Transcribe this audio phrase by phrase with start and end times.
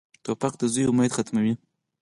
[0.23, 1.53] توپک د زوی امید ختموي.